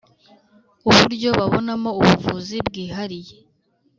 [0.89, 3.35] uburyo babonamo ubuvuzi bwihariye